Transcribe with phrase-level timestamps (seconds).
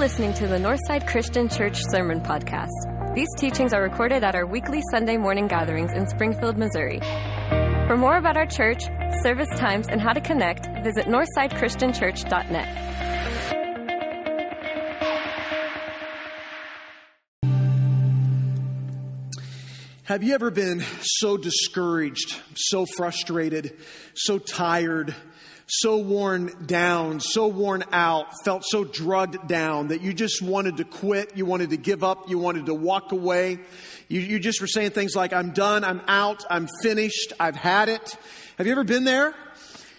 [0.00, 3.14] listening to the Northside Christian Church Sermon Podcast.
[3.14, 7.00] These teachings are recorded at our weekly Sunday morning gatherings in Springfield, Missouri.
[7.86, 8.84] For more about our church,
[9.22, 12.90] service times, and how to connect, visit northsidechristianchurch.net.
[20.04, 23.76] Have you ever been so discouraged, so frustrated,
[24.14, 25.14] so tired,
[25.70, 30.84] so worn down, so worn out, felt so drugged down that you just wanted to
[30.84, 33.60] quit, you wanted to give up, you wanted to walk away?
[34.08, 37.88] You, you just were saying things like, I'm done, I'm out, I'm finished, I've had
[37.88, 38.16] it.
[38.58, 39.32] Have you ever been there?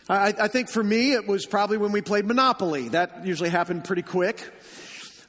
[0.10, 2.90] I, I think for me, it was probably when we played Monopoly.
[2.90, 4.52] That usually happened pretty quick.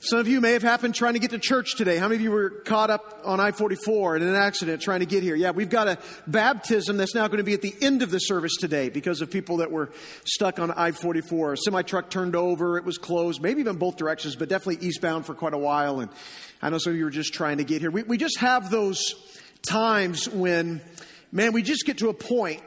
[0.04, 1.96] Some of you may have happened trying to get to church today.
[1.96, 5.06] How many of you were caught up on I 44 in an accident trying to
[5.06, 5.36] get here?
[5.36, 8.18] Yeah, we've got a baptism that's now going to be at the end of the
[8.18, 9.92] service today because of people that were
[10.24, 11.52] stuck on I 44.
[11.52, 15.24] A semi truck turned over, it was closed, maybe even both directions, but definitely eastbound
[15.24, 16.00] for quite a while.
[16.00, 16.10] And
[16.60, 17.92] I know some of you were just trying to get here.
[17.92, 19.14] We, we just have those
[19.64, 20.80] times when,
[21.30, 22.60] man, we just get to a point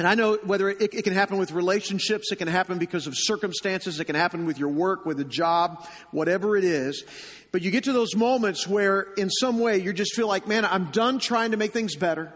[0.00, 3.12] and I know whether it, it, can happen with relationships, it can happen because of
[3.14, 7.04] circumstances, it can happen with your work, with a job, whatever it is.
[7.52, 10.64] But you get to those moments where, in some way, you just feel like, man,
[10.64, 12.32] I'm done trying to make things better.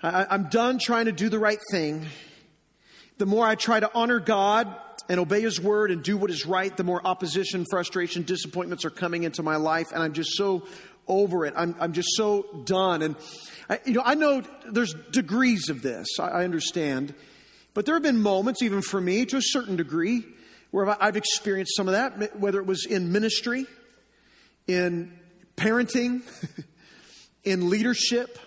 [0.00, 2.06] I, I'm done trying to do the right thing.
[3.18, 4.72] The more I try to honor God
[5.08, 8.90] and obey His word and do what is right, the more opposition, frustration, disappointments are
[8.90, 9.90] coming into my life.
[9.90, 10.68] And I'm just so
[11.08, 11.54] over it.
[11.56, 13.02] I'm, I'm just so done.
[13.02, 13.16] And
[13.68, 16.06] I, you know, I know there's degrees of this.
[16.18, 17.14] I, I understand,
[17.74, 20.24] but there have been moments, even for me, to a certain degree,
[20.70, 22.38] where I've experienced some of that.
[22.38, 23.66] Whether it was in ministry,
[24.66, 25.18] in
[25.56, 26.22] parenting,
[27.44, 28.38] in leadership.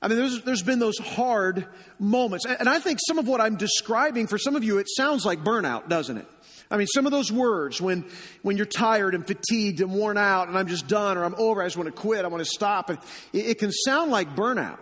[0.00, 1.66] I mean, there's, there's been those hard
[1.98, 2.46] moments.
[2.46, 5.42] And I think some of what I'm describing for some of you, it sounds like
[5.42, 6.26] burnout, doesn't it?
[6.70, 8.04] I mean, some of those words, when,
[8.42, 11.62] when you're tired and fatigued and worn out and I'm just done or I'm over,
[11.62, 12.98] I just want to quit, I want to stop, it,
[13.32, 14.78] it can sound like burnout.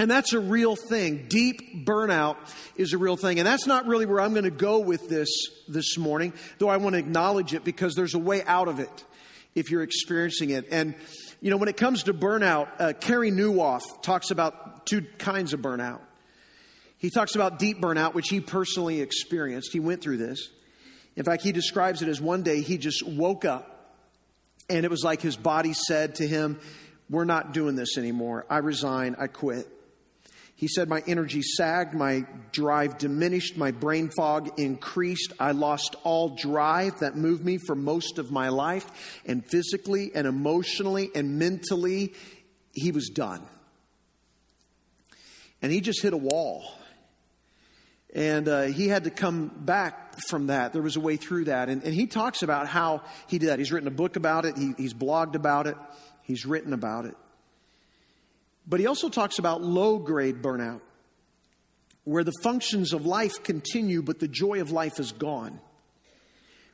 [0.00, 1.26] And that's a real thing.
[1.28, 2.36] Deep burnout
[2.76, 3.38] is a real thing.
[3.38, 5.28] And that's not really where I'm going to go with this
[5.66, 9.04] this morning, though I want to acknowledge it because there's a way out of it
[9.56, 10.66] if you're experiencing it.
[10.70, 10.94] And,
[11.40, 15.60] you know, when it comes to burnout, uh, Carey Nieuwhof talks about two kinds of
[15.60, 16.00] burnout.
[16.98, 19.72] He talks about deep burnout, which he personally experienced.
[19.72, 20.48] He went through this.
[21.18, 23.96] In fact, he describes it as one day he just woke up
[24.70, 26.60] and it was like his body said to him,
[27.10, 28.46] We're not doing this anymore.
[28.48, 29.16] I resign.
[29.18, 29.66] I quit.
[30.54, 35.32] He said, My energy sagged, my drive diminished, my brain fog increased.
[35.40, 39.20] I lost all drive that moved me for most of my life.
[39.26, 42.14] And physically and emotionally and mentally,
[42.74, 43.42] he was done.
[45.62, 46.77] And he just hit a wall.
[48.14, 50.72] And uh, he had to come back from that.
[50.72, 51.68] There was a way through that.
[51.68, 53.58] And, and he talks about how he did that.
[53.58, 55.76] He's written a book about it, he, he's blogged about it,
[56.22, 57.14] he's written about it.
[58.66, 60.80] But he also talks about low grade burnout,
[62.04, 65.60] where the functions of life continue, but the joy of life is gone.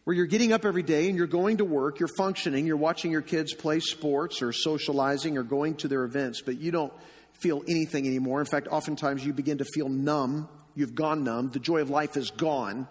[0.04, 3.10] Where you're getting up every day and you're going to work, you're functioning, you're watching
[3.10, 6.92] your kids play sports or socializing or going to their events, but you don't
[7.32, 8.40] feel anything anymore.
[8.40, 11.50] In fact, oftentimes you begin to feel numb You've gone numb.
[11.50, 12.88] The joy of life is gone.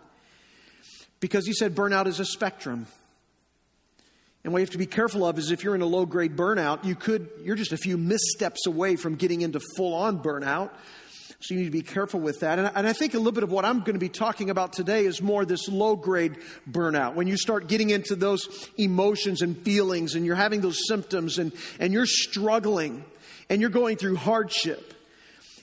[1.19, 2.87] Because he said burnout is a spectrum.
[4.43, 6.35] And what you have to be careful of is if you're in a low grade
[6.35, 10.71] burnout, you could, you're just a few missteps away from getting into full on burnout.
[11.39, 12.57] So you need to be careful with that.
[12.57, 14.49] And I, and I think a little bit of what I'm going to be talking
[14.49, 16.37] about today is more this low grade
[16.69, 17.15] burnout.
[17.15, 21.51] When you start getting into those emotions and feelings and you're having those symptoms and,
[21.79, 23.03] and you're struggling
[23.49, 24.93] and you're going through hardship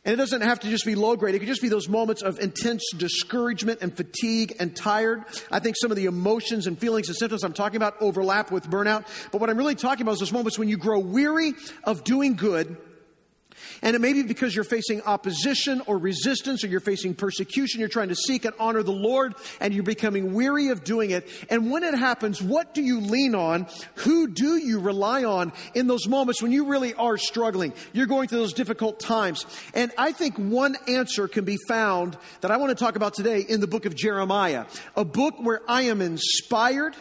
[0.05, 1.35] and it doesn't have to just be low grade.
[1.35, 5.25] It could just be those moments of intense discouragement and fatigue and tired.
[5.51, 8.65] I think some of the emotions and feelings and symptoms I'm talking about overlap with
[8.65, 9.07] burnout.
[9.31, 11.53] But what I'm really talking about is those moments when you grow weary
[11.85, 12.77] of doing good
[13.83, 17.81] and it may be because you're facing opposition or resistance or you're facing persecution.
[17.81, 21.29] You're trying to seek and honor the Lord and you're becoming weary of doing it.
[21.49, 23.67] And when it happens, what do you lean on?
[23.97, 27.73] Who do you rely on in those moments when you really are struggling?
[27.93, 29.47] You're going through those difficult times.
[29.75, 33.41] And I think one answer can be found that I want to talk about today
[33.41, 36.95] in the book of Jeremiah, a book where I am inspired.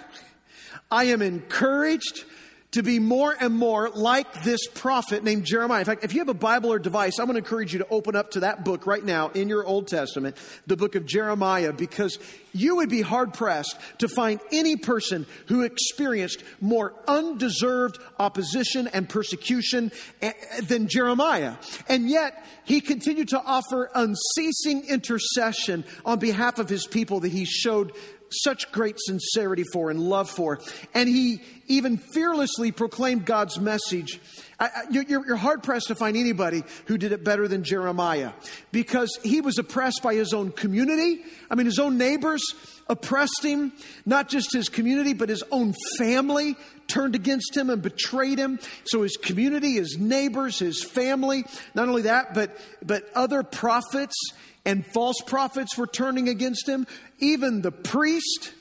[0.91, 2.25] I am encouraged
[2.71, 5.79] to be more and more like this prophet named Jeremiah.
[5.79, 7.87] In fact, if you have a Bible or device, I'm going to encourage you to
[7.89, 10.37] open up to that book right now in your Old Testament,
[10.67, 12.19] the book of Jeremiah, because
[12.53, 19.09] you would be hard pressed to find any person who experienced more undeserved opposition and
[19.09, 21.55] persecution eh, than Jeremiah.
[21.87, 27.45] And yet, he continued to offer unceasing intercession on behalf of his people that he
[27.45, 27.93] showed
[28.31, 30.59] such great sincerity for and love for.
[30.93, 34.19] And he even fearlessly proclaimed God's message.
[34.59, 38.31] I, you're, you're hard pressed to find anybody who did it better than Jeremiah
[38.71, 41.21] because he was oppressed by his own community.
[41.49, 42.41] I mean, his own neighbors
[42.89, 43.71] oppressed him,
[44.05, 48.59] not just his community, but his own family turned against him and betrayed him.
[48.83, 51.45] So his community, his neighbors, his family,
[51.75, 54.15] not only that, but, but other prophets
[54.65, 56.85] and false prophets were turning against him.
[57.19, 58.51] Even the priest,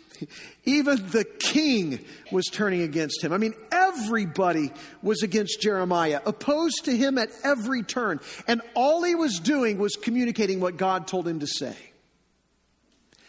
[0.65, 2.01] even the king
[2.31, 3.33] was turning against him.
[3.33, 4.73] I mean, everybody
[5.03, 8.21] was against Jeremiah, opposed to him at every turn.
[8.47, 11.77] And all he was doing was communicating what God told him to say.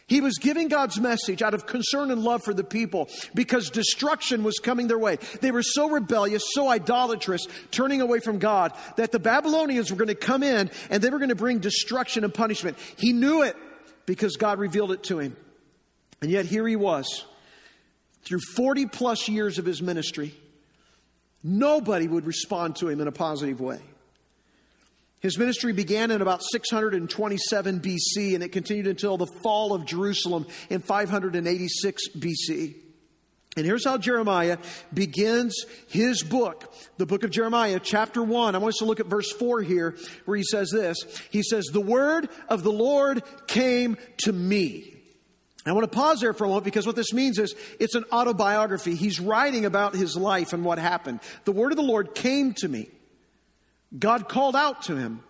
[0.09, 4.43] He was giving God's message out of concern and love for the people because destruction
[4.43, 5.17] was coming their way.
[5.39, 10.07] They were so rebellious, so idolatrous, turning away from God, that the Babylonians were going
[10.07, 12.77] to come in and they were going to bring destruction and punishment.
[12.97, 13.55] He knew it
[14.07, 15.37] because God revealed it to him.
[16.21, 17.25] And yet here he was,
[18.23, 20.33] through 40 plus years of his ministry,
[21.43, 23.79] nobody would respond to him in a positive way.
[25.21, 30.47] His ministry began in about 627 BC and it continued until the fall of Jerusalem
[30.69, 32.75] in 586 BC.
[33.57, 34.57] And here's how Jeremiah
[34.93, 38.55] begins his book, the book of Jeremiah, chapter 1.
[38.55, 40.97] I want us to look at verse 4 here, where he says this.
[41.31, 44.93] He says, The word of the Lord came to me.
[45.65, 48.05] I want to pause there for a moment because what this means is it's an
[48.13, 48.95] autobiography.
[48.95, 51.19] He's writing about his life and what happened.
[51.43, 52.89] The word of the Lord came to me.
[53.97, 55.23] God called out to him.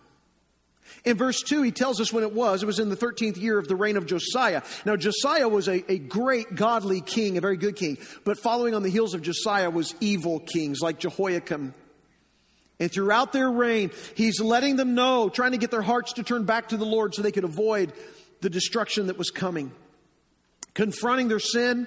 [1.04, 2.62] In verse 2, he tells us when it was.
[2.62, 4.62] It was in the 13th year of the reign of Josiah.
[4.84, 7.98] Now, Josiah was a, a great godly king, a very good king.
[8.24, 11.74] But following on the heels of Josiah was evil kings like Jehoiakim.
[12.80, 16.44] And throughout their reign, he's letting them know, trying to get their hearts to turn
[16.44, 17.92] back to the Lord so they could avoid
[18.40, 19.70] the destruction that was coming.
[20.74, 21.86] Confronting their sin,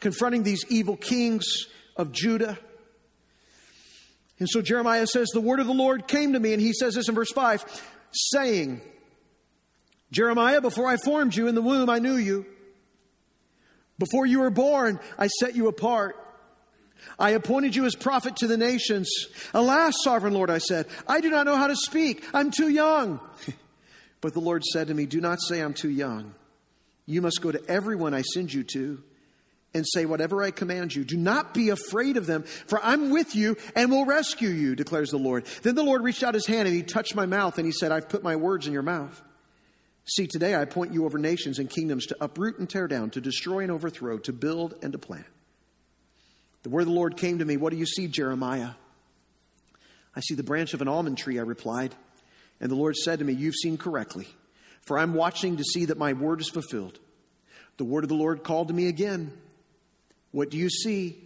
[0.00, 1.66] confronting these evil kings
[1.96, 2.58] of Judah.
[4.38, 6.94] And so Jeremiah says, The word of the Lord came to me, and he says
[6.94, 7.64] this in verse 5
[8.32, 8.80] saying,
[10.12, 12.46] Jeremiah, before I formed you in the womb, I knew you.
[13.98, 16.16] Before you were born, I set you apart.
[17.18, 19.08] I appointed you as prophet to the nations.
[19.52, 22.24] Alas, sovereign Lord, I said, I do not know how to speak.
[22.32, 23.20] I'm too young.
[24.20, 26.34] but the Lord said to me, Do not say I'm too young.
[27.06, 29.02] You must go to everyone I send you to
[29.74, 31.04] and say whatever I command you.
[31.04, 35.10] Do not be afraid of them, for I'm with you and will rescue you, declares
[35.10, 35.46] the Lord.
[35.62, 37.92] Then the Lord reached out his hand and he touched my mouth and he said,
[37.92, 39.20] I've put my words in your mouth.
[40.06, 43.20] See, today I appoint you over nations and kingdoms to uproot and tear down, to
[43.20, 45.26] destroy and overthrow, to build and to plant.
[46.62, 47.56] The word of the Lord came to me.
[47.56, 48.70] What do you see, Jeremiah?
[50.14, 51.94] I see the branch of an almond tree, I replied.
[52.60, 54.28] And the Lord said to me, You've seen correctly,
[54.82, 56.98] for I'm watching to see that my word is fulfilled.
[57.76, 59.32] The word of the Lord called to me again.
[60.34, 61.16] What do you see?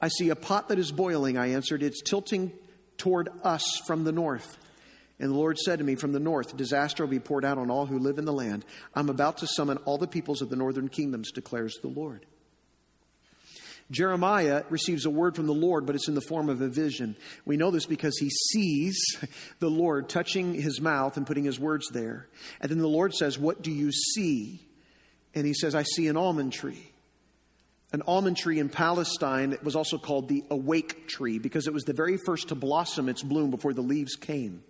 [0.00, 1.82] I see a pot that is boiling, I answered.
[1.82, 2.50] It's tilting
[2.96, 4.56] toward us from the north.
[5.20, 7.70] And the Lord said to me, From the north, disaster will be poured out on
[7.70, 8.64] all who live in the land.
[8.94, 12.24] I'm about to summon all the peoples of the northern kingdoms, declares the Lord.
[13.90, 17.16] Jeremiah receives a word from the Lord, but it's in the form of a vision.
[17.44, 18.98] We know this because he sees
[19.58, 22.28] the Lord touching his mouth and putting his words there.
[22.62, 24.62] And then the Lord says, What do you see?
[25.34, 26.92] And he says, I see an almond tree
[27.92, 31.84] an almond tree in Palestine that was also called the awake tree because it was
[31.84, 34.62] the very first to blossom its bloom before the leaves came.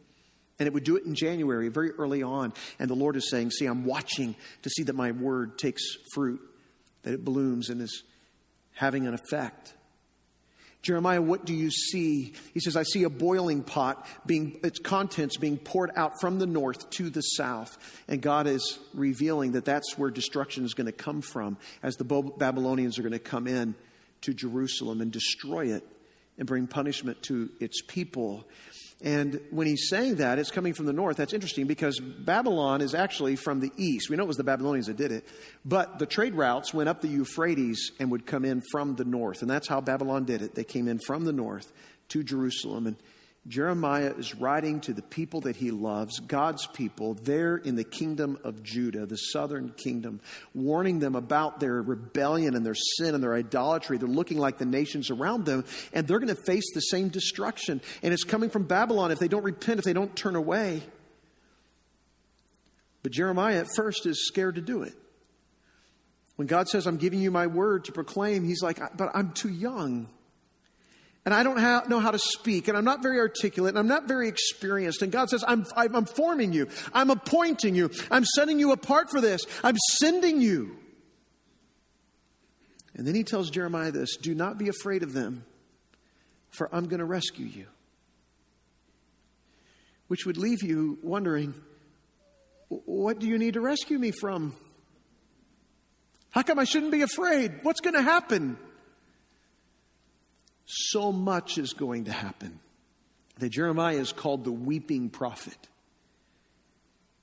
[0.58, 2.52] And it would do it in January, very early on.
[2.78, 5.82] And the Lord is saying, See, I'm watching to see that my word takes
[6.14, 6.40] fruit,
[7.02, 8.04] that it blooms and is
[8.74, 9.74] having an effect.
[10.86, 12.32] Jeremiah, what do you see?
[12.54, 16.46] He says, I see a boiling pot being, its contents being poured out from the
[16.46, 17.76] north to the south.
[18.06, 22.04] And God is revealing that that's where destruction is going to come from as the
[22.04, 23.74] Babylonians are going to come in
[24.20, 25.84] to Jerusalem and destroy it
[26.38, 28.46] and bring punishment to its people.
[29.04, 31.18] And when he's saying that, it's coming from the north.
[31.18, 34.08] That's interesting because Babylon is actually from the east.
[34.08, 35.28] We know it was the Babylonians that did it.
[35.66, 39.42] But the trade routes went up the Euphrates and would come in from the north.
[39.42, 40.54] And that's how Babylon did it.
[40.54, 41.72] They came in from the north
[42.08, 42.86] to Jerusalem.
[42.86, 42.96] And
[43.48, 48.38] Jeremiah is writing to the people that he loves, God's people, there in the kingdom
[48.42, 50.20] of Judah, the southern kingdom,
[50.52, 53.98] warning them about their rebellion and their sin and their idolatry.
[53.98, 57.80] They're looking like the nations around them, and they're going to face the same destruction.
[58.02, 60.82] And it's coming from Babylon if they don't repent, if they don't turn away.
[63.04, 64.94] But Jeremiah at first is scared to do it.
[66.34, 69.48] When God says, I'm giving you my word to proclaim, he's like, but I'm too
[69.48, 70.08] young
[71.26, 73.88] and I don't have, know how to speak, and I'm not very articulate, and I'm
[73.88, 75.02] not very experienced.
[75.02, 79.20] And God says, I'm, I'm forming you, I'm appointing you, I'm setting you apart for
[79.20, 80.76] this, I'm sending you.
[82.94, 85.44] And then he tells Jeremiah this do not be afraid of them,
[86.50, 87.66] for I'm going to rescue you.
[90.06, 91.54] Which would leave you wondering,
[92.68, 94.54] what do you need to rescue me from?
[96.30, 97.64] How come I shouldn't be afraid?
[97.64, 98.58] What's going to happen?
[100.66, 102.60] So much is going to happen
[103.38, 105.56] that Jeremiah is called the weeping prophet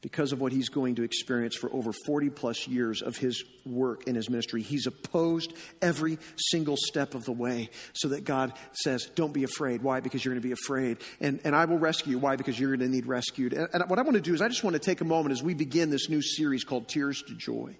[0.04, 4.06] because of what he's going to experience for over 40 plus years of his work
[4.06, 4.62] in his ministry.
[4.62, 6.20] He's opposed every
[6.52, 9.82] single step of the way so that God says, Don't be afraid.
[9.82, 10.02] Why?
[10.02, 10.98] Because you're going to be afraid.
[11.22, 12.20] And, and I will rescue you.
[12.20, 12.36] Why?
[12.36, 13.54] Because you're going to need rescued.
[13.54, 15.32] And, and what I want to do is I just want to take a moment
[15.32, 17.76] as we begin this new series called Tears to Joy.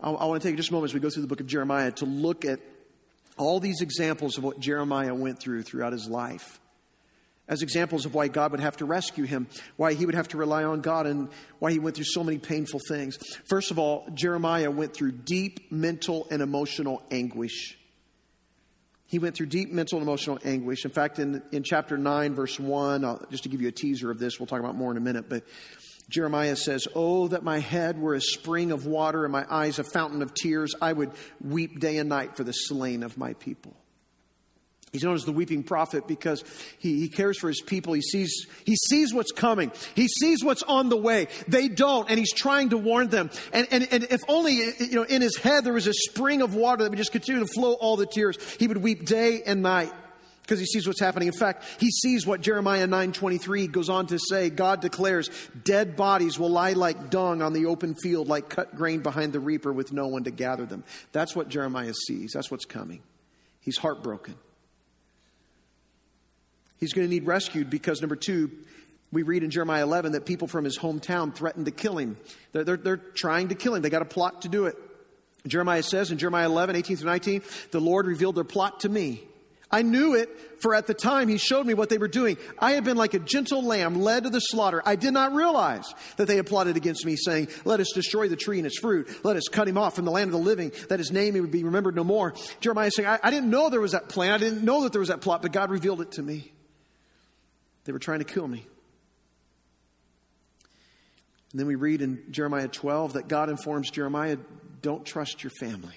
[0.00, 1.46] I, I want to take just a moment as we go through the book of
[1.46, 2.60] Jeremiah to look at
[3.38, 6.60] all these examples of what Jeremiah went through throughout his life
[7.48, 10.36] as examples of why God would have to rescue him, why he would have to
[10.36, 11.28] rely on God, and
[11.58, 13.16] why he went through so many painful things.
[13.48, 17.78] First of all, Jeremiah went through deep mental and emotional anguish.
[19.06, 20.84] He went through deep mental and emotional anguish.
[20.84, 24.10] In fact, in, in chapter 9, verse 1, I'll, just to give you a teaser
[24.10, 25.44] of this, we'll talk about more in a minute, but
[26.08, 29.84] Jeremiah says, Oh, that my head were a spring of water and my eyes a
[29.84, 30.74] fountain of tears.
[30.80, 33.76] I would weep day and night for the slain of my people.
[34.92, 36.42] He's known as the weeping prophet because
[36.78, 37.92] he, he, cares for his people.
[37.92, 39.70] He sees, he sees what's coming.
[39.94, 41.28] He sees what's on the way.
[41.46, 43.30] They don't, and he's trying to warn them.
[43.52, 46.54] And, and, and if only, you know, in his head there was a spring of
[46.54, 49.62] water that would just continue to flow all the tears, he would weep day and
[49.62, 49.92] night
[50.48, 51.28] because he sees what's happening.
[51.28, 54.48] In fact, he sees what Jeremiah 9:23 goes on to say.
[54.48, 55.28] God declares,
[55.62, 59.40] "Dead bodies will lie like dung on the open field, like cut grain behind the
[59.40, 62.32] reaper with no one to gather them." That's what Jeremiah sees.
[62.32, 63.02] That's what's coming.
[63.60, 64.36] He's heartbroken.
[66.78, 68.50] He's going to need rescued because, number two,
[69.12, 72.16] we read in Jeremiah 11 that people from his hometown threatened to kill him.
[72.52, 73.82] They're, they're, they're trying to kill him.
[73.82, 74.76] They got a plot to do it.
[75.46, 79.24] Jeremiah says in Jeremiah 11, 18 through 19, the Lord revealed their plot to me.
[79.70, 82.38] I knew it, for at the time he showed me what they were doing.
[82.58, 84.82] I had been like a gentle lamb led to the slaughter.
[84.84, 85.84] I did not realize
[86.16, 89.24] that they had plotted against me, saying, Let us destroy the tree and its fruit.
[89.24, 91.50] Let us cut him off from the land of the living, that his name would
[91.50, 92.34] be remembered no more.
[92.60, 94.32] Jeremiah saying, I, I didn't know there was that plan.
[94.32, 96.50] I didn't know that there was that plot, but God revealed it to me.
[97.84, 98.66] They were trying to kill me.
[101.52, 104.38] And then we read in Jeremiah 12 that God informs Jeremiah,
[104.80, 105.96] don't trust your family.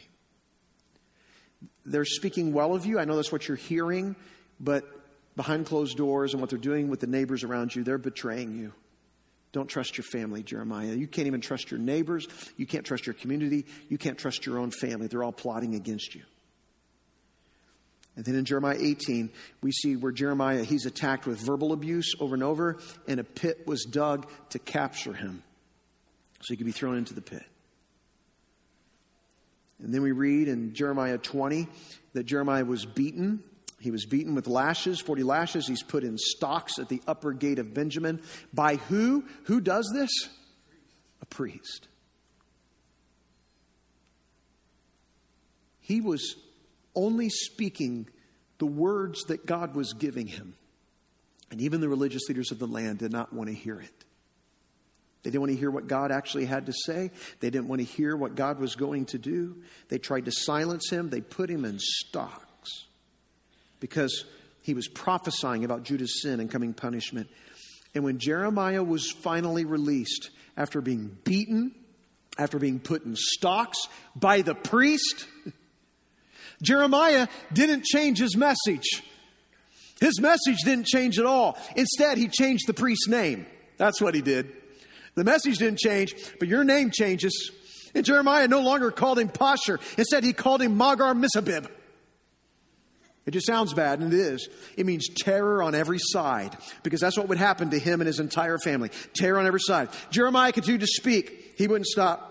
[1.91, 3.00] They're speaking well of you.
[3.00, 4.15] I know that's what you're hearing,
[4.60, 4.83] but
[5.36, 8.74] behind closed doors and what they're doing with the neighbors around you, they're betraying you.
[9.51, 10.93] Don't trust your family, Jeremiah.
[10.93, 12.25] You can't even trust your neighbors.
[12.55, 13.65] You can't trust your community.
[13.89, 15.07] You can't trust your own family.
[15.07, 16.21] They're all plotting against you.
[18.15, 19.29] And then in Jeremiah 18,
[19.62, 23.65] we see where Jeremiah, he's attacked with verbal abuse over and over, and a pit
[23.65, 25.43] was dug to capture him
[26.41, 27.43] so he could be thrown into the pit.
[29.83, 31.67] And then we read in Jeremiah 20
[32.13, 33.43] that Jeremiah was beaten.
[33.79, 35.67] He was beaten with lashes, 40 lashes.
[35.67, 38.21] He's put in stocks at the upper gate of Benjamin.
[38.53, 39.25] By who?
[39.45, 40.11] Who does this?
[41.21, 41.88] A priest.
[45.79, 46.35] He was
[46.95, 48.07] only speaking
[48.59, 50.53] the words that God was giving him.
[51.50, 54.05] And even the religious leaders of the land did not want to hear it.
[55.23, 57.11] They didn't want to hear what God actually had to say.
[57.39, 59.61] They didn't want to hear what God was going to do.
[59.89, 61.09] They tried to silence him.
[61.09, 62.85] They put him in stocks
[63.79, 64.25] because
[64.61, 67.29] he was prophesying about Judah's sin and coming punishment.
[67.93, 71.75] And when Jeremiah was finally released after being beaten,
[72.37, 73.77] after being put in stocks
[74.15, 75.27] by the priest,
[76.63, 79.03] Jeremiah didn't change his message.
[79.99, 81.57] His message didn't change at all.
[81.75, 83.45] Instead, he changed the priest's name.
[83.77, 84.51] That's what he did.
[85.15, 87.51] The message didn't change, but your name changes.
[87.93, 89.79] And Jeremiah no longer called him Pashur.
[89.97, 91.67] Instead, he called him Magor Missabib.
[93.25, 94.49] It just sounds bad, and it is.
[94.77, 98.19] It means terror on every side, because that's what would happen to him and his
[98.19, 98.89] entire family.
[99.13, 99.89] Terror on every side.
[100.09, 101.53] Jeremiah continued to speak.
[101.57, 102.29] He wouldn't stop.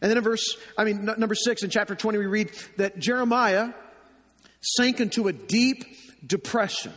[0.00, 3.70] And then in verse, I mean, number six in chapter 20, we read that Jeremiah
[4.60, 5.84] sank into a deep
[6.24, 6.92] depression.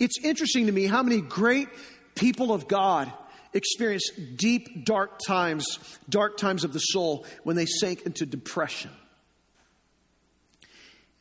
[0.00, 1.68] It's interesting to me how many great
[2.14, 3.12] people of God
[3.52, 5.78] experience deep, dark times,
[6.08, 8.90] dark times of the soul when they sank into depression.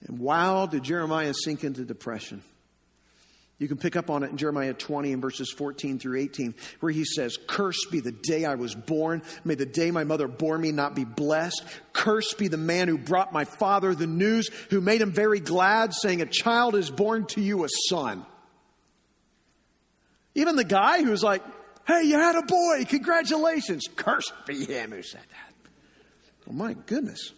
[0.07, 2.41] And wow, did Jeremiah sink into depression.
[3.59, 6.91] You can pick up on it in Jeremiah 20 and verses 14 through 18, where
[6.91, 9.21] he says, Cursed be the day I was born.
[9.45, 11.63] May the day my mother bore me not be blessed.
[11.93, 15.93] Cursed be the man who brought my father the news, who made him very glad,
[15.93, 18.25] saying, A child is born to you, a son.
[20.35, 21.43] Even the guy who's like,
[21.85, 22.85] Hey, you had a boy.
[22.87, 23.83] Congratulations.
[23.95, 25.69] Cursed be him who said that.
[26.49, 27.33] Oh, my goodness.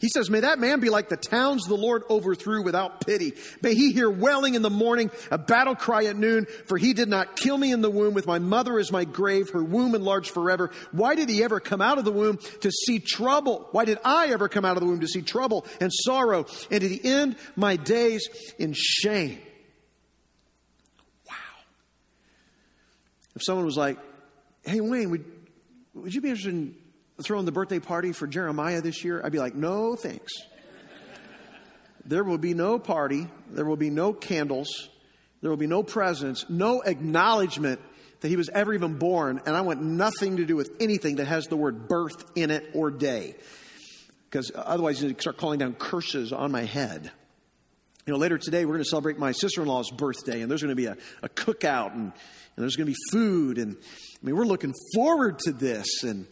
[0.00, 3.34] He says, May that man be like the towns the Lord overthrew without pity.
[3.62, 7.08] May he hear wailing in the morning, a battle cry at noon, for he did
[7.08, 10.30] not kill me in the womb with my mother as my grave, her womb enlarged
[10.30, 10.72] forever.
[10.90, 13.68] Why did he ever come out of the womb to see trouble?
[13.70, 16.80] Why did I ever come out of the womb to see trouble and sorrow and
[16.80, 18.28] to the end my days
[18.58, 19.38] in shame?
[23.34, 23.98] If someone was like,
[24.64, 25.24] Hey, Wayne, would,
[25.92, 26.74] would you be interested in
[27.22, 29.20] throwing the birthday party for Jeremiah this year?
[29.22, 30.32] I'd be like, no, thanks.
[32.06, 33.28] there will be no party.
[33.50, 34.88] There will be no candles.
[35.42, 37.80] There will be no presents, no acknowledgement
[38.20, 39.42] that he was ever even born.
[39.44, 42.70] And I want nothing to do with anything that has the word birth in it
[42.72, 43.34] or day.
[44.30, 47.10] Because otherwise, you start calling down curses on my head.
[48.06, 50.62] You know, later today, we're going to celebrate my sister in law's birthday, and there's
[50.62, 52.12] going to be a, a cookout, and,
[52.56, 53.58] and there's going to be food.
[53.58, 56.04] And I mean, we're looking forward to this.
[56.04, 56.26] And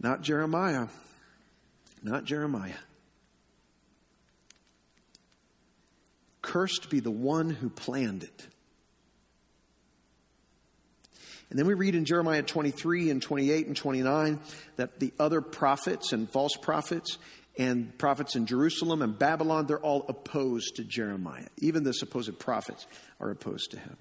[0.00, 0.88] not Jeremiah.
[2.02, 2.72] Not Jeremiah.
[6.42, 8.46] Cursed be the one who planned it.
[11.50, 14.40] And then we read in Jeremiah 23 and 28 and 29
[14.76, 17.16] that the other prophets and false prophets
[17.56, 21.48] and prophets in Jerusalem and Babylon, they're all opposed to Jeremiah.
[21.56, 22.86] Even the supposed prophets
[23.18, 23.96] are opposed to him.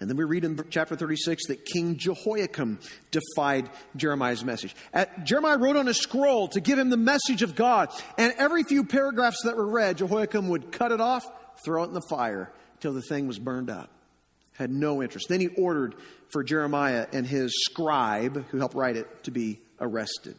[0.00, 4.74] And then we read in chapter 36 that King Jehoiakim defied Jeremiah's message.
[4.92, 7.90] At, Jeremiah wrote on a scroll to give him the message of God.
[8.18, 11.24] And every few paragraphs that were read, Jehoiakim would cut it off,
[11.64, 13.90] throw it in the fire till the thing was burned up.
[14.54, 15.26] Had no interest.
[15.28, 15.94] Then he ordered
[16.28, 20.36] for Jeremiah and his scribe, who helped write it, to be arrested.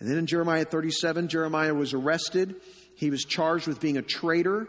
[0.00, 2.56] And then in Jeremiah 37, Jeremiah was arrested.
[2.96, 4.68] He was charged with being a traitor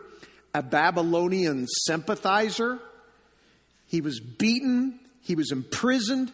[0.53, 2.79] a Babylonian sympathizer.
[3.87, 6.31] He was beaten, he was imprisoned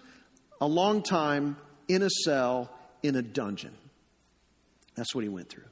[0.61, 1.57] a long time
[1.88, 2.69] in a cell
[3.01, 3.73] in a dungeon.
[4.95, 5.63] That's what he went through.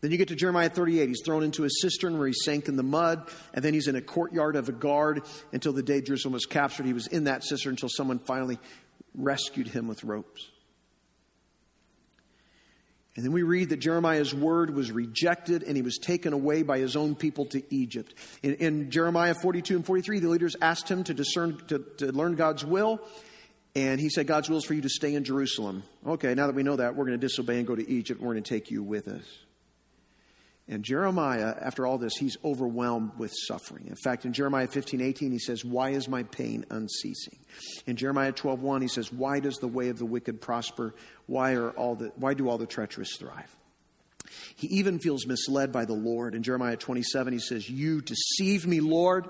[0.00, 1.08] Then you get to Jeremiah 38.
[1.08, 3.96] He's thrown into a cistern where he sank in the mud, and then he's in
[3.96, 5.22] a courtyard of a guard
[5.52, 6.86] until the day Jerusalem was captured.
[6.86, 8.58] He was in that cistern until someone finally
[9.14, 10.48] rescued him with ropes.
[13.18, 16.78] And then we read that Jeremiah's word was rejected and he was taken away by
[16.78, 18.14] his own people to Egypt.
[18.44, 22.36] In, in Jeremiah 42 and 43, the leaders asked him to discern, to, to learn
[22.36, 23.00] God's will.
[23.74, 25.82] And he said, God's will is for you to stay in Jerusalem.
[26.06, 28.20] Okay, now that we know that, we're going to disobey and go to Egypt.
[28.20, 29.24] We're going to take you with us.
[30.70, 33.86] And Jeremiah, after all this, he's overwhelmed with suffering.
[33.86, 37.38] In fact, in Jeremiah 15, 18, he says, Why is my pain unceasing?
[37.86, 40.94] In Jeremiah 12, 1, he says, Why does the way of the wicked prosper?
[41.26, 43.56] Why, are all the, why do all the treacherous thrive?
[44.56, 46.34] He even feels misled by the Lord.
[46.34, 49.26] In Jeremiah 27, he says, You deceive me, Lord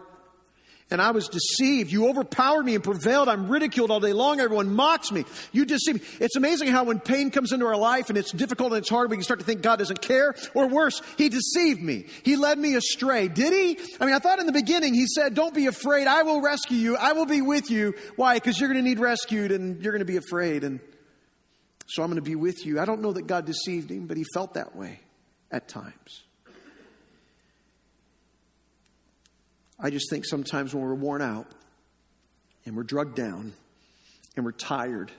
[0.90, 1.92] and I was deceived.
[1.92, 3.28] You overpowered me and prevailed.
[3.28, 4.40] I'm ridiculed all day long.
[4.40, 5.24] Everyone mocks me.
[5.52, 6.00] You deceive me.
[6.20, 9.10] It's amazing how when pain comes into our life and it's difficult and it's hard,
[9.10, 10.34] we can start to think God doesn't care.
[10.54, 12.06] Or worse, He deceived me.
[12.22, 13.28] He led me astray.
[13.28, 13.78] Did He?
[14.00, 16.06] I mean, I thought in the beginning He said, Don't be afraid.
[16.06, 16.96] I will rescue you.
[16.96, 17.94] I will be with you.
[18.16, 18.34] Why?
[18.34, 20.64] Because you're going to need rescued and you're going to be afraid.
[20.64, 20.80] And
[21.86, 22.80] so I'm going to be with you.
[22.80, 25.00] I don't know that God deceived him, but he felt that way
[25.50, 26.24] at times.
[29.80, 31.46] I just think sometimes when we're worn out
[32.66, 33.52] and we're drugged down
[34.36, 35.12] and we're tired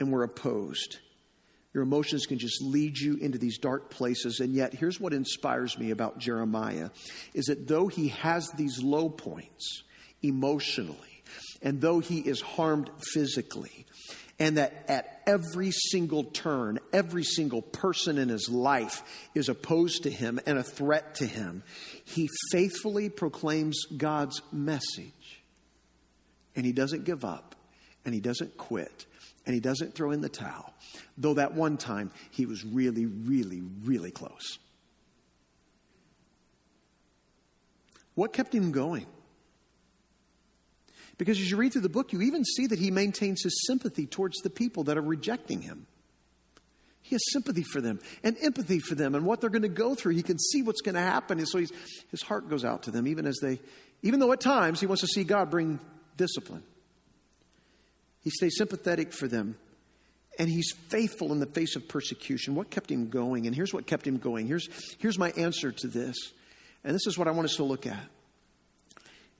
[0.00, 0.98] and we're opposed,
[1.72, 4.40] your emotions can just lead you into these dark places.
[4.40, 6.90] And yet, here's what inspires me about Jeremiah
[7.34, 9.82] is that though he has these low points
[10.22, 11.22] emotionally,
[11.62, 13.86] and though he is harmed physically,
[14.38, 19.02] and that at every single turn, every single person in his life
[19.34, 21.62] is opposed to him and a threat to him,
[22.04, 25.42] he faithfully proclaims God's message.
[26.56, 27.54] And he doesn't give up,
[28.04, 29.06] and he doesn't quit,
[29.46, 30.72] and he doesn't throw in the towel,
[31.18, 34.58] though that one time he was really, really, really close.
[38.14, 39.06] What kept him going?
[41.24, 44.04] Because as you read through the book, you even see that he maintains his sympathy
[44.04, 45.86] towards the people that are rejecting him.
[47.00, 49.94] He has sympathy for them and empathy for them and what they're going to go
[49.94, 50.16] through.
[50.16, 51.38] He can see what's going to happen.
[51.38, 51.60] And so
[52.10, 53.58] his heart goes out to them, even as they,
[54.02, 55.80] even though at times he wants to see God bring
[56.18, 56.62] discipline.
[58.20, 59.56] He stays sympathetic for them
[60.38, 62.54] and he's faithful in the face of persecution.
[62.54, 63.46] What kept him going?
[63.46, 64.46] And here's what kept him going.
[64.46, 66.16] Here's, here's my answer to this.
[66.84, 68.10] And this is what I want us to look at.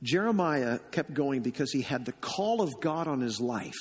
[0.04, 3.72] Jeremiah kept going because he had the call of God on his life.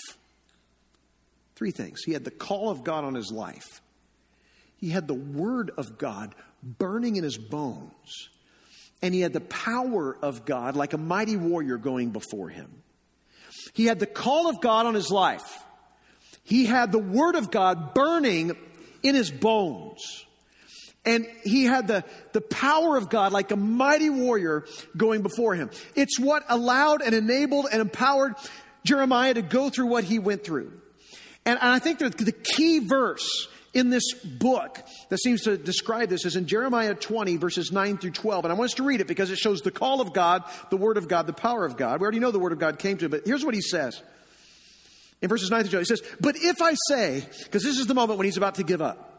[1.56, 2.02] Three things.
[2.04, 3.82] He had the call of God on his life,
[4.78, 6.34] he had the word of God
[6.64, 8.30] burning in his bones,
[9.02, 12.72] and he had the power of God like a mighty warrior going before him.
[13.74, 15.64] He had the call of God on his life.
[16.44, 18.56] He had the Word of God burning
[19.02, 20.26] in his bones.
[21.06, 25.70] And he had the, the power of God like a mighty warrior going before him.
[25.96, 28.36] It's what allowed and enabled and empowered
[28.86, 30.72] Jeremiah to go through what he went through.
[31.46, 36.26] And, I think that the key verse in this book that seems to describe this
[36.26, 38.46] is in Jeremiah 20, verses 9 through 12.
[38.46, 40.78] And I want us to read it because it shows the call of God, the
[40.78, 42.00] Word of God, the power of God.
[42.00, 44.02] We already know the Word of God came to him, but here's what he says.
[45.22, 47.94] In verses 9 through 12, he says, But if I say, because this is the
[47.94, 49.12] moment when he's about to give up,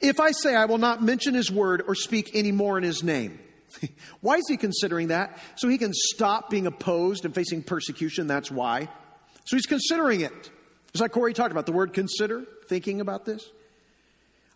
[0.00, 3.02] if I say I will not mention his word or speak any more in his
[3.02, 3.38] name,
[4.20, 5.38] why is he considering that?
[5.56, 8.26] So he can stop being opposed and facing persecution.
[8.26, 8.88] That's why.
[9.44, 10.50] So he's considering it.
[10.90, 13.48] It's like Corey talked about the word consider, thinking about this.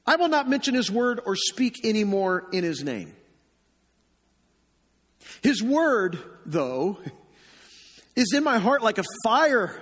[0.06, 3.14] I will not mention his word or speak any more in his name.
[5.42, 6.98] His word, though,
[8.14, 9.74] is in my heart like a fire,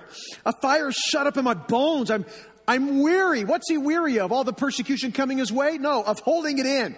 [0.45, 2.09] a fire shut up in my bones.
[2.09, 2.25] I'm,
[2.67, 3.43] I'm weary.
[3.43, 4.31] What's he weary of?
[4.31, 5.77] All the persecution coming his way?
[5.77, 6.95] No, of holding it in.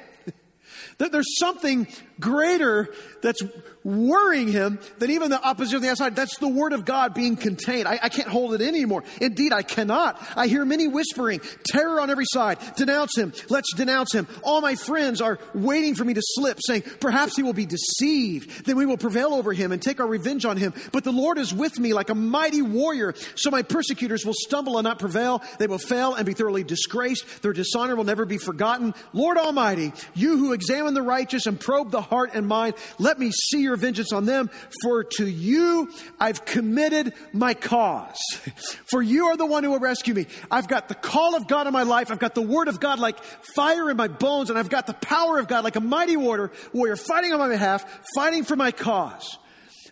[0.97, 1.87] There's something
[2.19, 3.41] greater that's
[3.83, 6.15] worrying him than even the opposition on the outside.
[6.15, 7.87] That's the word of God being contained.
[7.87, 9.03] I, I, can't hold it anymore.
[9.21, 10.21] Indeed, I cannot.
[10.35, 12.57] I hear many whispering, terror on every side.
[12.75, 13.31] Denounce him.
[13.49, 14.27] Let's denounce him.
[14.43, 18.65] All my friends are waiting for me to slip, saying, perhaps he will be deceived.
[18.65, 20.73] Then we will prevail over him and take our revenge on him.
[20.91, 23.13] But the Lord is with me like a mighty warrior.
[23.35, 25.43] So my persecutors will stumble and not prevail.
[25.59, 27.43] They will fail and be thoroughly disgraced.
[27.43, 28.95] Their dishonor will never be forgotten.
[29.13, 33.31] Lord Almighty, you who examine the righteous and probe the heart and mind, let me
[33.31, 34.49] see your vengeance on them,
[34.81, 38.17] for to you I've committed my cause.
[38.85, 40.27] For you are the one who will rescue me.
[40.49, 42.11] I've got the call of God in my life.
[42.11, 43.21] I've got the word of God like
[43.55, 46.51] fire in my bones, and I've got the power of God like a mighty warrior,
[46.71, 49.37] warrior fighting on my behalf, fighting for my cause.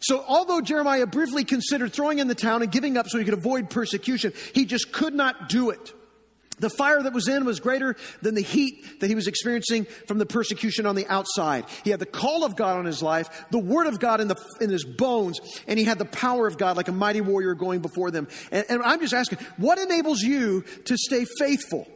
[0.01, 3.33] So, although Jeremiah briefly considered throwing in the town and giving up so he could
[3.33, 5.93] avoid persecution, he just could not do it.
[6.59, 10.17] The fire that was in was greater than the heat that he was experiencing from
[10.19, 11.65] the persecution on the outside.
[11.83, 14.35] He had the call of God on his life, the word of God in, the,
[14.61, 17.81] in his bones, and he had the power of God like a mighty warrior going
[17.81, 18.27] before them.
[18.51, 21.87] And, and I'm just asking, what enables you to stay faithful?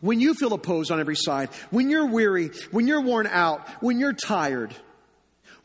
[0.00, 3.98] When you feel opposed on every side, when you're weary, when you're worn out, when
[3.98, 4.74] you're tired,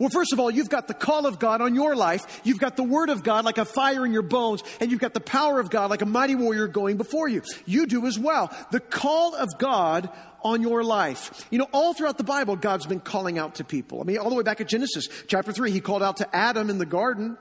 [0.01, 2.41] well, first of all, you've got the call of God on your life.
[2.43, 5.13] You've got the word of God like a fire in your bones, and you've got
[5.13, 7.43] the power of God like a mighty warrior going before you.
[7.67, 8.51] You do as well.
[8.71, 10.09] The call of God
[10.43, 11.45] on your life.
[11.51, 14.01] You know, all throughout the Bible, God's been calling out to people.
[14.01, 16.71] I mean, all the way back at Genesis chapter 3, he called out to Adam
[16.71, 17.37] in the garden.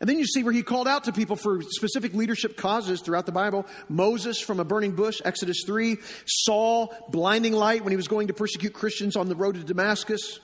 [0.00, 3.26] And then you see where he called out to people for specific leadership causes throughout
[3.26, 3.64] the Bible.
[3.88, 5.98] Moses from a burning bush, Exodus 3.
[6.26, 10.40] Saul, blinding light when he was going to persecute Christians on the road to Damascus.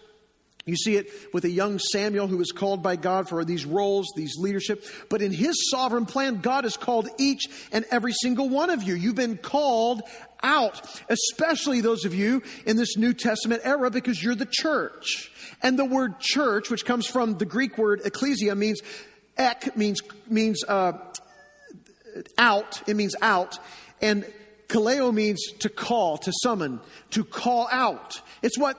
[0.67, 4.07] You see it with a young Samuel who was called by God for these roles,
[4.17, 4.85] these leadership.
[5.09, 8.95] But in his sovereign plan, God has called each and every single one of you.
[8.95, 10.03] You've been called
[10.43, 15.31] out, especially those of you in this New Testament era because you're the church.
[15.63, 18.81] And the word church, which comes from the Greek word ecclesia, means
[19.37, 20.95] ek means means uh,
[22.39, 22.83] out.
[22.89, 23.59] It means out,
[24.03, 24.25] and
[24.69, 28.21] kaleo means to call, to summon, to call out.
[28.43, 28.77] It's what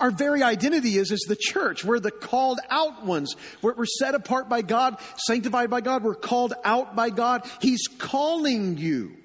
[0.00, 1.84] our very identity is as the church.
[1.84, 3.34] We're the called out ones.
[3.62, 6.02] We're, we're, set apart by God, sanctified by God.
[6.02, 7.48] We're called out by God.
[7.60, 9.16] He's calling you.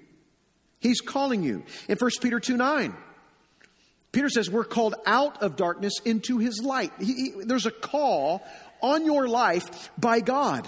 [0.79, 1.63] He's calling you.
[1.87, 2.95] In 1 Peter 2 9,
[4.11, 6.91] Peter says we're called out of darkness into his light.
[6.99, 8.43] He, he, there's a call
[8.81, 10.67] on your life by God.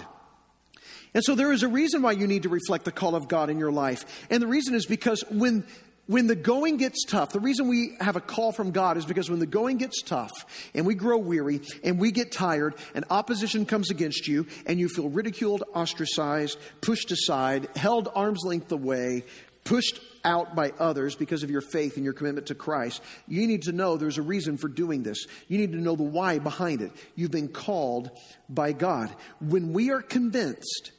[1.14, 3.48] And so there is a reason why you need to reflect the call of God
[3.48, 4.26] in your life.
[4.30, 5.64] And the reason is because when
[6.06, 9.30] when the going gets tough, the reason we have a call from God is because
[9.30, 10.32] when the going gets tough
[10.74, 14.88] and we grow weary and we get tired and opposition comes against you and you
[14.88, 19.24] feel ridiculed, ostracized, pushed aside, held arm's length away,
[19.64, 23.62] pushed out by others because of your faith and your commitment to Christ, you need
[23.62, 25.26] to know there's a reason for doing this.
[25.48, 26.92] You need to know the why behind it.
[27.14, 28.10] You've been called
[28.48, 29.14] by God.
[29.40, 30.92] When we are convinced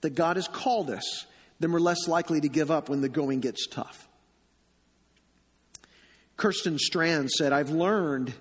[0.00, 1.26] that God has called us,
[1.60, 4.08] then we're less likely to give up when the going gets tough.
[6.36, 8.34] Kirsten Strand said, I've learned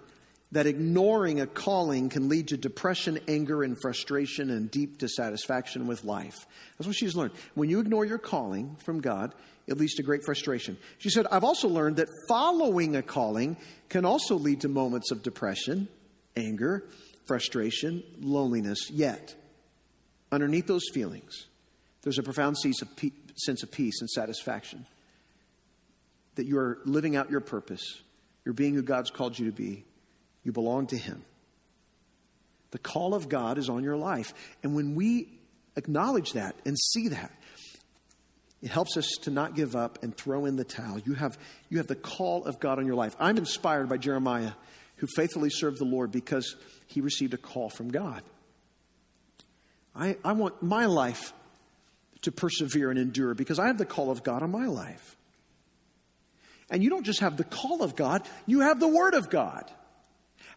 [0.52, 6.04] that ignoring a calling can lead to depression, anger, and frustration and deep dissatisfaction with
[6.04, 6.46] life.
[6.78, 7.34] That's what she's learned.
[7.56, 9.34] When you ignore your calling from God,
[9.68, 10.78] it leads to great frustration.
[10.98, 13.58] She said, I've also learned that following a calling
[13.90, 15.88] can also lead to moments of depression,
[16.38, 16.86] anger,
[17.26, 18.90] frustration, loneliness.
[18.92, 19.36] Yet,
[20.32, 21.48] underneath those feelings,
[22.04, 24.86] there's a profound sense of peace and satisfaction
[26.36, 28.02] that you're living out your purpose.
[28.44, 29.86] You're being who God's called you to be.
[30.44, 31.24] You belong to Him.
[32.72, 34.34] The call of God is on your life.
[34.64, 35.30] And when we
[35.76, 37.32] acknowledge that and see that,
[38.62, 40.98] It helps us to not give up and throw in the towel.
[41.00, 41.38] You have,
[41.70, 43.16] you have the call of God on your life.
[43.20, 44.54] I'm inspired by Jeremiah,
[44.96, 46.56] who faithfully served the Lord because
[46.88, 48.24] he received a call from God.
[49.96, 51.34] I, I want my life
[52.24, 55.16] to persevere and endure because I have the call of God on my life.
[56.70, 59.72] And you don't just have the call of God, you have the Word of God.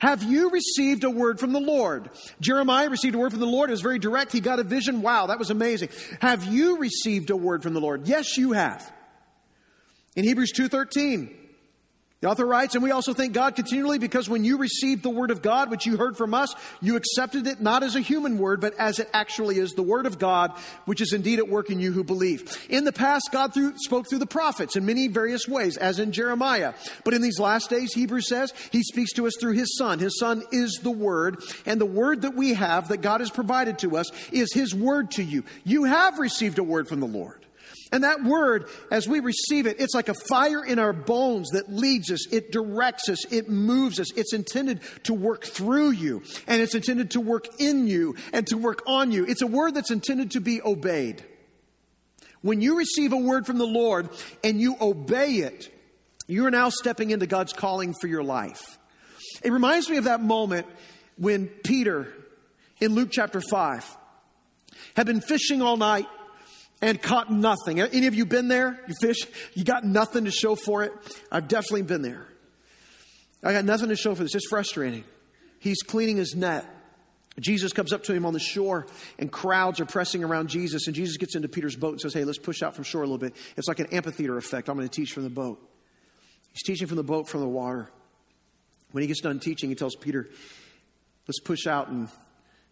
[0.00, 2.10] Have you received a word from the Lord?
[2.40, 3.68] Jeremiah received a word from the Lord.
[3.68, 4.30] It was very direct.
[4.30, 5.02] He got a vision.
[5.02, 5.88] Wow, that was amazing.
[6.20, 8.06] Have you received a word from the Lord?
[8.06, 8.92] Yes, you have.
[10.14, 11.34] In Hebrews 2:13,
[12.20, 15.30] the author writes, and we also thank God continually because when you received the word
[15.30, 18.60] of God, which you heard from us, you accepted it not as a human word,
[18.60, 20.50] but as it actually is the word of God,
[20.84, 22.66] which is indeed at work in you who believe.
[22.68, 26.10] In the past, God through, spoke through the prophets in many various ways, as in
[26.10, 26.74] Jeremiah.
[27.04, 30.00] But in these last days, Hebrews says, he speaks to us through his son.
[30.00, 33.78] His son is the word, and the word that we have, that God has provided
[33.78, 35.44] to us, is his word to you.
[35.62, 37.44] You have received a word from the Lord.
[37.90, 41.72] And that word, as we receive it, it's like a fire in our bones that
[41.72, 44.12] leads us, it directs us, it moves us.
[44.14, 48.58] It's intended to work through you, and it's intended to work in you and to
[48.58, 49.24] work on you.
[49.24, 51.24] It's a word that's intended to be obeyed.
[52.42, 54.10] When you receive a word from the Lord
[54.44, 55.74] and you obey it,
[56.26, 58.78] you are now stepping into God's calling for your life.
[59.42, 60.66] It reminds me of that moment
[61.16, 62.12] when Peter,
[62.80, 63.96] in Luke chapter 5,
[64.94, 66.06] had been fishing all night
[66.80, 67.80] and caught nothing.
[67.80, 68.80] Any of you been there?
[68.86, 69.18] You fish,
[69.54, 70.92] you got nothing to show for it?
[71.30, 72.26] I've definitely been there.
[73.42, 74.34] I got nothing to show for this.
[74.34, 75.04] It's frustrating.
[75.60, 76.66] He's cleaning his net.
[77.40, 78.86] Jesus comes up to him on the shore,
[79.18, 80.86] and crowds are pressing around Jesus.
[80.86, 83.04] And Jesus gets into Peter's boat and says, Hey, let's push out from shore a
[83.04, 83.34] little bit.
[83.56, 84.68] It's like an amphitheater effect.
[84.68, 85.60] I'm going to teach from the boat.
[86.52, 87.90] He's teaching from the boat, from the water.
[88.90, 90.28] When he gets done teaching, he tells Peter,
[91.28, 92.08] Let's push out and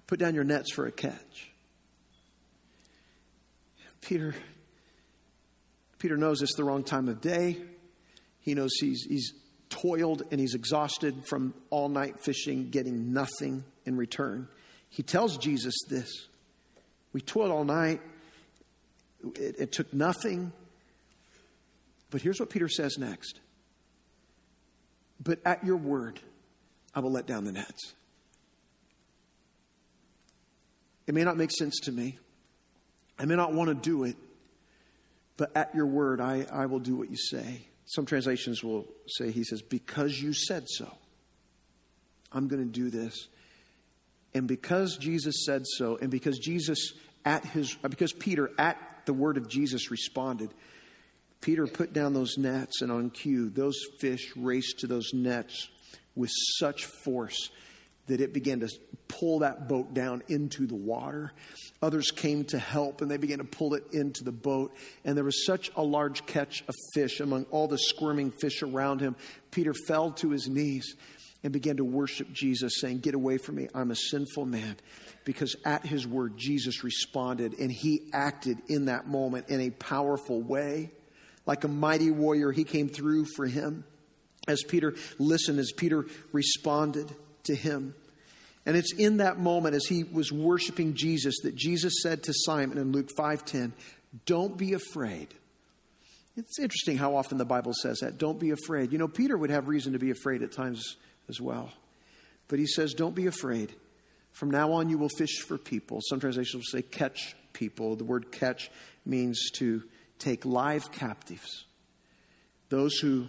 [0.07, 1.51] put down your nets for a catch.
[4.07, 4.37] Peter,
[5.99, 7.57] Peter knows it's the wrong time of day.
[8.39, 9.33] He knows he's, he's
[9.69, 14.47] toiled and he's exhausted from all night fishing, getting nothing in return.
[14.89, 16.09] He tells Jesus this
[17.13, 18.01] We toiled all night,
[19.35, 20.53] it, it took nothing.
[22.11, 23.41] But here's what Peter says next
[25.21, 26.21] But at your word,
[26.95, 27.95] I will let down the nets.
[31.09, 32.21] It may not make sense to me.
[33.19, 34.17] I may not want to do it,
[35.37, 37.67] but at your word, I, I will do what you say.
[37.87, 40.93] Some translations will say, He says, because you said so,
[42.33, 43.29] I'm going to do this.
[44.35, 46.93] And because Jesus said so, and because Jesus
[47.25, 50.51] at his, uh, because Peter at the word of Jesus responded,
[51.41, 55.69] Peter put down those nets, and on cue, those fish raced to those nets
[56.15, 57.51] with such force
[58.07, 58.69] that it began to
[59.09, 61.33] pull that boat down into the water.
[61.83, 64.75] Others came to help and they began to pull it into the boat.
[65.05, 69.01] And there was such a large catch of fish among all the squirming fish around
[69.01, 69.17] him.
[69.51, 70.95] Peter fell to his knees
[71.43, 74.77] and began to worship Jesus, saying, Get away from me, I'm a sinful man.
[75.25, 80.41] Because at his word, Jesus responded and he acted in that moment in a powerful
[80.41, 80.91] way.
[81.45, 83.85] Like a mighty warrior, he came through for him
[84.49, 87.15] as Peter listened, as Peter responded
[87.47, 87.95] to him.
[88.65, 92.79] And it's in that moment as he was worshiping Jesus that Jesus said to Simon
[92.79, 93.73] in Luke 5:10,
[94.25, 95.35] "Don't be afraid."
[96.37, 98.19] It's interesting how often the Bible says that.
[98.19, 98.93] Don't be afraid.
[98.93, 100.97] You know, Peter would have reason to be afraid at times
[101.29, 101.73] as well.
[102.49, 103.75] But he says, Don't be afraid.
[104.33, 106.01] From now on, you will fish for people.
[106.03, 107.97] Some translations will say catch people.
[107.97, 108.71] The word catch
[109.07, 109.83] means to
[110.19, 111.65] take live captives.
[112.69, 113.29] Those who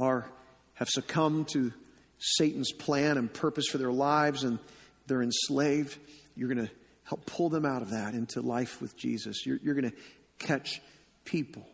[0.00, 0.28] are,
[0.74, 1.72] have succumbed to
[2.18, 4.58] Satan's plan and purpose for their lives and
[5.06, 5.96] they're enslaved,
[6.36, 6.72] you're going to
[7.04, 9.46] help pull them out of that into life with Jesus.
[9.46, 9.96] You're, you're going to
[10.38, 10.80] catch
[11.24, 11.66] people.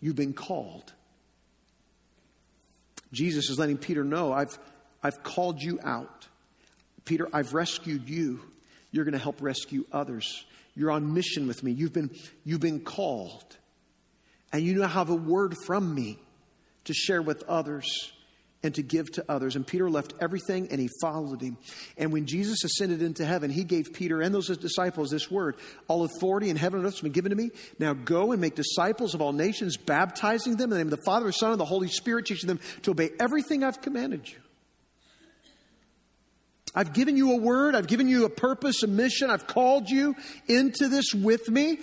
[0.00, 0.92] You've been called.
[3.12, 4.58] Jesus is letting Peter know, I've,
[5.02, 6.28] I've called you out.
[7.04, 8.40] Peter, I've rescued you.
[8.90, 10.44] You're going to help rescue others.
[10.74, 11.72] You're on mission with me.
[11.72, 12.10] You've been,
[12.44, 13.56] you've been called.
[14.52, 16.18] And you now have a word from me
[16.84, 18.12] to share with others
[18.64, 19.56] and to give to others.
[19.56, 21.58] And Peter left everything and he followed him.
[21.98, 26.04] And when Jesus ascended into heaven, he gave Peter and those disciples this word All
[26.04, 27.50] authority in heaven and earth has been given to me.
[27.78, 31.04] Now go and make disciples of all nations, baptizing them in the name of the
[31.04, 34.38] Father, the Son, and the Holy Spirit, teaching them to obey everything I've commanded you.
[36.74, 40.16] I've given you a word, I've given you a purpose, a mission, I've called you
[40.48, 41.78] into this with me.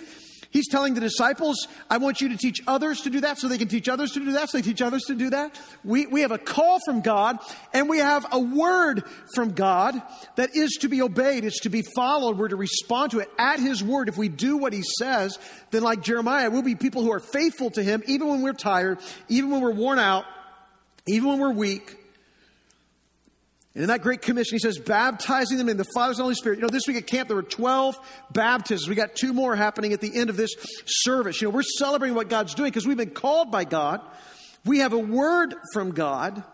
[0.52, 3.56] He's telling the disciples, I want you to teach others to do that so they
[3.56, 5.58] can teach others to do that so they teach others to do that.
[5.82, 7.38] We, we have a call from God
[7.72, 9.02] and we have a word
[9.34, 10.00] from God
[10.36, 11.46] that is to be obeyed.
[11.46, 12.36] It's to be followed.
[12.36, 14.10] We're to respond to it at His word.
[14.10, 15.38] If we do what He says,
[15.70, 18.98] then like Jeremiah, we'll be people who are faithful to Him even when we're tired,
[19.30, 20.26] even when we're worn out,
[21.06, 21.96] even when we're weak.
[23.74, 26.58] And in that Great Commission, he says, baptizing them in the Father's and Holy Spirit.
[26.58, 27.96] You know, this week at camp, there were 12
[28.30, 28.86] baptisms.
[28.86, 30.54] We got two more happening at the end of this
[30.84, 31.40] service.
[31.40, 34.02] You know, we're celebrating what God's doing because we've been called by God.
[34.66, 36.44] We have a word from God.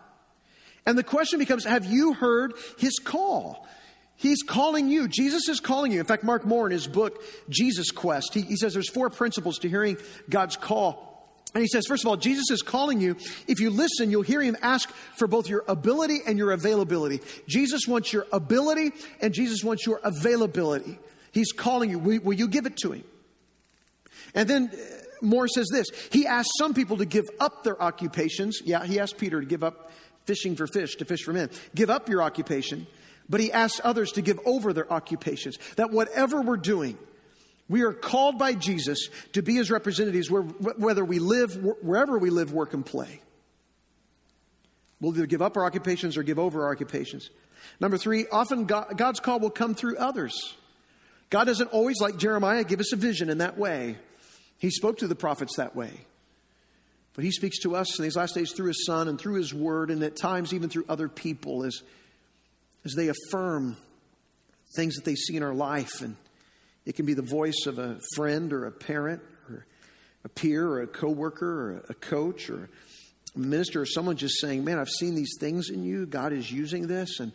[0.87, 3.67] And the question becomes, have you heard his call?
[4.15, 5.09] He's calling you.
[5.09, 6.01] Jesus is calling you.
[6.01, 9.59] In fact, Mark Moore in his book, Jesus Quest, he, he says there's four principles
[9.59, 9.97] to hearing
[10.31, 11.08] God's call.
[11.55, 13.17] And he says, first of all, Jesus is calling you.
[13.47, 17.21] If you listen, you'll hear him ask for both your ability and your availability.
[17.49, 20.99] Jesus wants your ability and Jesus wants your availability.
[21.33, 21.99] He's calling you.
[21.99, 23.05] Will, will you give it to him?
[24.35, 24.79] And then uh,
[25.23, 28.61] Moore says this He asked some people to give up their occupations.
[28.65, 29.91] Yeah, he asked Peter to give up
[30.27, 31.51] fishing for fish, to fish for men.
[31.75, 32.87] Give up your occupation.
[33.31, 35.59] But he asked others to give over their occupations.
[35.77, 36.99] That whatever we're doing,
[37.69, 42.31] we are called by Jesus to be his representatives where, whether we live, wherever we
[42.31, 43.21] live, work, and play.
[45.01, 47.31] We'll either give up our occupations or give over our occupations.
[47.79, 50.57] Number three, often God, God's call will come through others.
[51.31, 53.97] God doesn't always, like Jeremiah, give us a vision in that way.
[54.59, 55.93] He spoke to the prophets that way.
[57.15, 59.53] But he speaks to us in these last days through his son and through his
[59.53, 61.83] word, and at times even through other people as,
[62.85, 63.77] as they affirm
[64.75, 66.17] things that they see in our life and
[66.89, 69.21] it can be the voice of a friend or a parent
[69.51, 69.67] or
[70.25, 72.71] a peer or a coworker or a coach or
[73.37, 76.07] a minister or someone just saying, Man, I've seen these things in you.
[76.07, 77.21] God is using this.
[77.21, 77.33] And,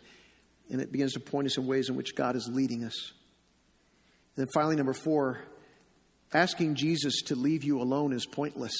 [0.70, 3.12] and it begins to point us in ways in which God is leading us.
[4.34, 5.44] And then finally, number four,
[6.32, 8.74] asking Jesus to leave you alone is pointless.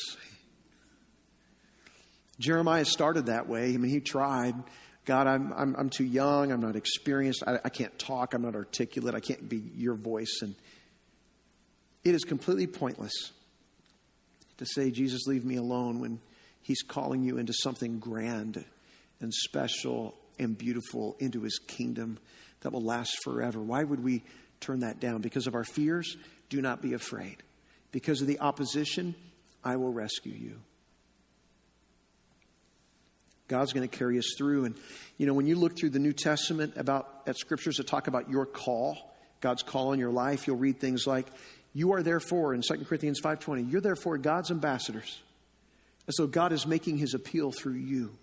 [2.41, 3.75] Jeremiah started that way.
[3.75, 4.57] I mean, he tried.
[5.05, 6.51] God, I'm, I'm, I'm too young.
[6.51, 7.45] I'm not experienced.
[7.47, 8.35] I, I can't talk.
[8.35, 9.15] I'm not articulate.
[9.15, 10.41] I can't be your voice.
[10.43, 10.57] And
[12.05, 13.33] it is completely pointless
[14.59, 16.21] to say, Jesus, leave me alone when
[16.63, 18.65] He's calling you into something grand
[19.21, 22.19] and special and beautiful into His kingdom
[22.61, 23.61] that will last forever.
[23.61, 24.23] Why would we
[24.61, 25.21] turn that down?
[25.21, 26.17] Because of our fears?
[26.49, 27.43] Do not be afraid.
[27.93, 29.15] Because of the opposition,
[29.63, 30.61] I will rescue you.
[33.47, 34.65] God's going to carry us through.
[34.65, 34.75] And,
[35.19, 38.31] you know, when you look through the New Testament about at scriptures that talk about
[38.31, 41.27] your call, God's call on your life, you'll read things like,
[41.75, 45.21] you are therefore, in 2 Corinthians 5.20, you're therefore God's ambassadors.
[46.07, 48.17] As though God is making his appeal through you.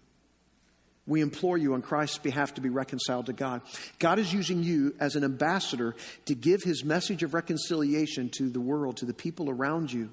[1.08, 3.62] We implore you on Christ's behalf to be reconciled to God.
[3.98, 8.62] God is using you as an ambassador to give his message of reconciliation to the
[8.62, 10.12] world, to the people around you,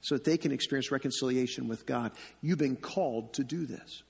[0.00, 2.12] so that they can experience reconciliation with God.
[2.40, 4.02] You've been called to do this.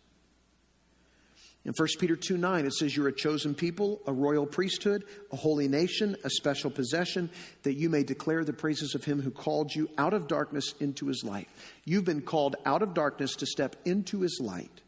[1.65, 5.37] In 1 Peter 2 9, it says, You're a chosen people, a royal priesthood, a
[5.37, 7.31] holy nation, a special possession,
[7.63, 11.07] that you may declare the praises of him who called you out of darkness into
[11.07, 11.49] his light.
[11.85, 14.81] You've been called out of darkness to step into his light,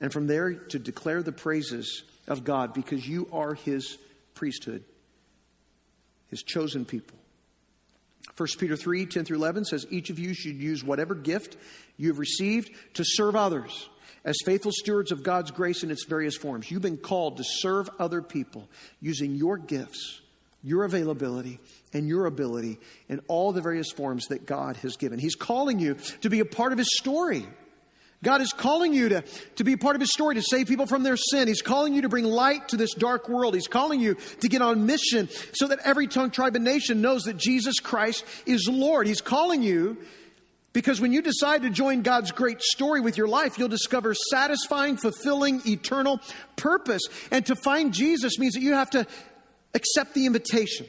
[0.00, 3.96] and from there to declare the praises of God because you are his
[4.34, 4.84] priesthood,
[6.28, 7.16] his chosen people.
[8.36, 11.56] 1 Peter 3 10 through 11 says, Each of you should use whatever gift
[11.96, 13.88] you have received to serve others
[14.24, 16.70] as faithful stewards of God's grace in its various forms.
[16.70, 18.68] You've been called to serve other people
[19.00, 20.20] using your gifts,
[20.62, 21.60] your availability,
[21.92, 22.78] and your ability
[23.08, 25.18] in all the various forms that God has given.
[25.18, 27.46] He's calling you to be a part of His story.
[28.22, 29.22] God is calling you to,
[29.56, 31.46] to be a part of His story, to save people from their sin.
[31.46, 33.54] He's calling you to bring light to this dark world.
[33.54, 37.22] He's calling you to get on mission so that every tongue, tribe, and nation knows
[37.22, 39.06] that Jesus Christ is Lord.
[39.06, 39.98] He's calling you
[40.72, 44.96] because when you decide to join God's great story with your life, you'll discover satisfying,
[44.96, 46.20] fulfilling, eternal
[46.56, 47.02] purpose.
[47.30, 49.06] And to find Jesus means that you have to
[49.74, 50.86] accept the invitation.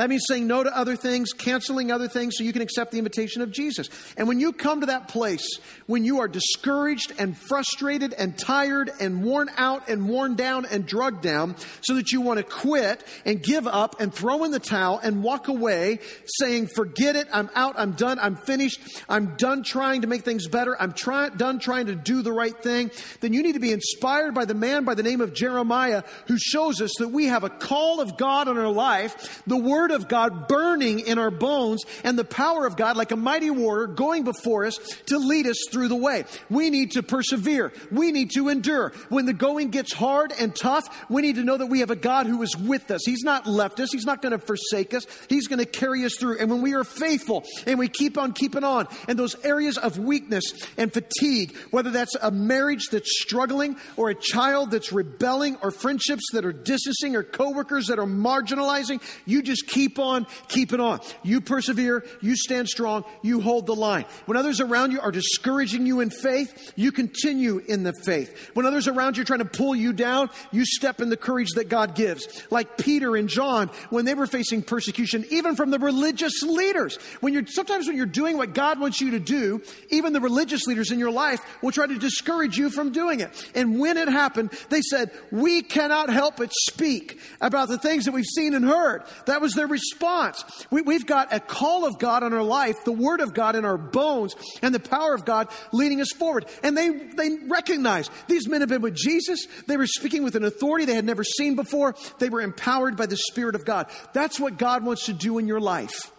[0.00, 2.96] That means saying no to other things, canceling other things so you can accept the
[2.96, 3.90] invitation of Jesus.
[4.16, 5.46] And when you come to that place,
[5.86, 10.86] when you are discouraged and frustrated and tired and worn out and worn down and
[10.86, 14.58] drugged down, so that you want to quit and give up and throw in the
[14.58, 19.62] towel and walk away saying, forget it, I'm out, I'm done, I'm finished, I'm done
[19.62, 22.90] trying to make things better, I'm try- done trying to do the right thing,
[23.20, 26.38] then you need to be inspired by the man by the name of Jeremiah who
[26.38, 29.42] shows us that we have a call of God on our life.
[29.46, 33.10] The word Word of God burning in our bones and the power of God like
[33.10, 36.24] a mighty warrior going before us to lead us through the way.
[36.48, 37.72] We need to persevere.
[37.90, 38.92] We need to endure.
[39.08, 41.96] When the going gets hard and tough, we need to know that we have a
[41.96, 43.00] God who is with us.
[43.04, 43.90] He's not left us.
[43.90, 45.06] He's not going to forsake us.
[45.28, 46.38] He's going to carry us through.
[46.38, 49.98] And when we are faithful and we keep on keeping on and those areas of
[49.98, 55.72] weakness and fatigue, whether that's a marriage that's struggling or a child that's rebelling or
[55.72, 61.00] friendships that are distancing or coworkers that are marginalizing, you just keep on keeping on.
[61.22, 64.04] You persevere, you stand strong, you hold the line.
[64.26, 68.50] When others around you are discouraging you in faith, you continue in the faith.
[68.54, 71.50] When others around you are trying to pull you down, you step in the courage
[71.54, 72.26] that God gives.
[72.50, 76.96] Like Peter and John, when they were facing persecution, even from the religious leaders.
[77.20, 80.66] When you're, sometimes when you're doing what God wants you to do, even the religious
[80.66, 83.50] leaders in your life will try to discourage you from doing it.
[83.54, 88.12] And when it happened, they said, we cannot help but speak about the things that
[88.12, 89.04] we've seen and heard.
[89.26, 90.42] That was their response.
[90.70, 93.66] We, we've got a call of God on our life, the word of God in
[93.66, 96.46] our bones, and the power of God leading us forward.
[96.62, 99.46] And they, they recognize these men have been with Jesus.
[99.66, 101.94] They were speaking with an authority they had never seen before.
[102.18, 103.90] They were empowered by the Spirit of God.
[104.14, 106.10] That's what God wants to do in your life.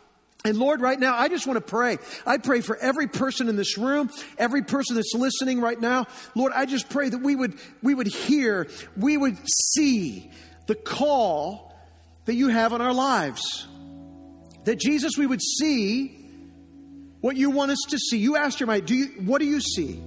[0.45, 1.97] And Lord, right now, I just want to pray.
[2.25, 6.05] I pray for every person in this room, every person that's listening right now.
[6.35, 10.29] Lord, I just pray that we would, we would hear, we would see
[10.67, 11.70] the call
[12.31, 13.67] that you have on our lives.
[14.63, 16.17] That Jesus, we would see
[17.19, 18.19] what you want us to see.
[18.19, 20.01] You asked your mind, do you, what do you see?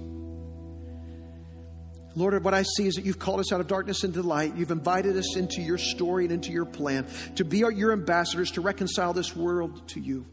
[2.15, 4.55] Lord, what I see is that you've called us out of darkness into light.
[4.55, 7.05] You've invited us into your story and into your plan
[7.35, 10.25] to be our, your ambassadors, to reconcile this world to you.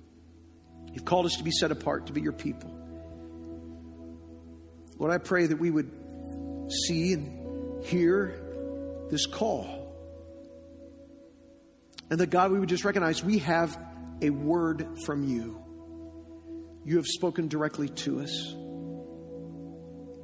[0.95, 2.74] You've called us to be set apart, to be your people.
[4.99, 5.90] Lord, I pray that we would
[6.86, 8.40] see and hear
[9.11, 9.82] this call.
[12.12, 13.74] And that God, we would just recognize we have
[14.20, 15.64] a word from you.
[16.84, 18.54] You have spoken directly to us.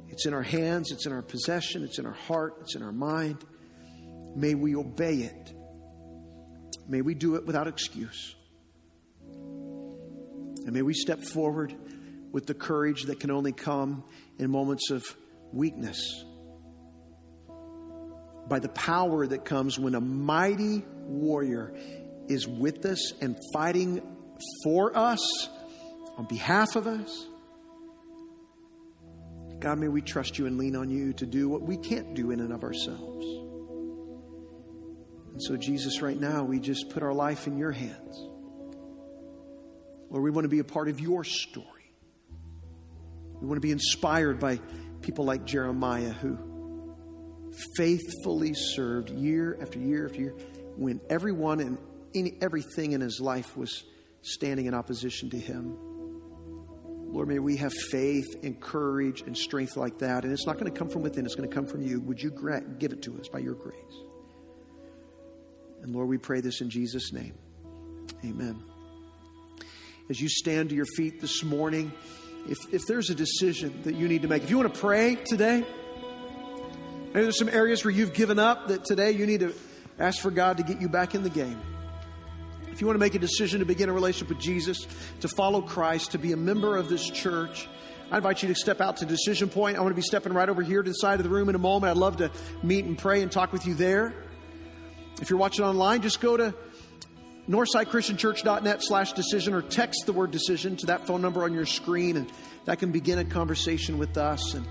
[0.09, 2.91] It's in our hands, it's in our possession, it's in our heart, it's in our
[2.91, 3.43] mind.
[4.35, 5.51] May we obey it.
[6.87, 8.35] May we do it without excuse.
[9.31, 11.73] And may we step forward
[12.31, 14.03] with the courage that can only come
[14.37, 15.11] in moments of
[15.51, 16.23] weakness.
[18.47, 21.73] By the power that comes when a mighty warrior
[22.27, 24.01] is with us and fighting
[24.63, 25.49] for us,
[26.17, 27.27] on behalf of us.
[29.59, 32.31] God, may we trust you and lean on you to do what we can't do
[32.31, 33.25] in and of ourselves.
[35.33, 38.15] And so, Jesus, right now, we just put our life in your hands.
[40.09, 41.93] Lord, we want to be a part of your story.
[43.41, 44.59] We want to be inspired by
[45.01, 46.37] people like Jeremiah who
[47.75, 50.35] faithfully served year after year after year
[50.79, 51.77] when everyone and
[52.15, 53.83] any, everything in his life was
[54.21, 55.77] standing in opposition to him.
[57.11, 60.23] Lord, may we have faith and courage and strength like that.
[60.23, 61.99] And it's not going to come from within, it's going to come from you.
[62.01, 62.31] Would you
[62.79, 63.75] give it to us by your grace?
[65.81, 67.33] And Lord, we pray this in Jesus' name.
[68.23, 68.63] Amen.
[70.09, 71.91] As you stand to your feet this morning,
[72.47, 75.15] if, if there's a decision that you need to make, if you want to pray
[75.15, 75.65] today,
[77.07, 79.53] maybe there's some areas where you've given up that today you need to
[79.99, 81.59] ask for God to get you back in the game.
[82.71, 84.87] If you want to make a decision to begin a relationship with Jesus,
[85.19, 87.67] to follow Christ, to be a member of this church,
[88.11, 89.77] I invite you to step out to Decision Point.
[89.77, 91.55] I want to be stepping right over here to the side of the room in
[91.55, 91.91] a moment.
[91.91, 92.31] I'd love to
[92.63, 94.13] meet and pray and talk with you there.
[95.21, 96.55] If you're watching online, just go to
[97.49, 102.15] northsidechristianchurch.net slash decision or text the word decision to that phone number on your screen
[102.15, 102.31] and
[102.65, 104.53] that can begin a conversation with us.
[104.53, 104.65] And,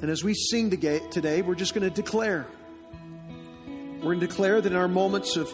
[0.00, 2.46] and as we sing today, we're just going to declare.
[4.06, 5.52] We're going to declare that in our moments of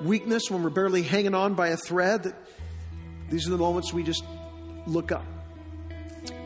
[0.00, 2.34] weakness, when we're barely hanging on by a thread, that
[3.30, 4.24] these are the moments we just
[4.88, 5.24] look up.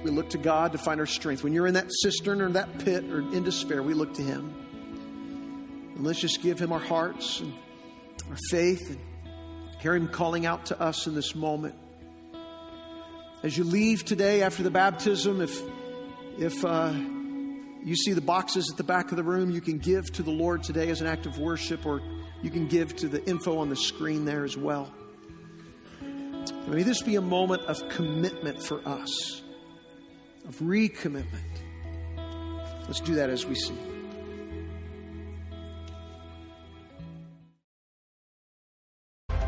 [0.04, 1.42] We look to God to find our strength.
[1.42, 4.54] When you're in that cistern or that pit or in despair, we look to Him.
[5.94, 7.54] And let's just give Him our hearts and
[8.28, 9.00] our faith and
[9.80, 11.74] hear Him calling out to us in this moment.
[13.42, 15.58] As you leave today after the baptism, if,
[16.36, 16.92] if uh,
[17.86, 20.30] you see the boxes at the back of the room, you can give to the
[20.32, 22.02] Lord today as an act of worship or
[22.42, 24.92] you can give to the info on the screen there as well.
[26.66, 29.40] May this be a moment of commitment for us,
[30.48, 31.26] of recommitment.
[32.88, 33.95] Let's do that as we sing.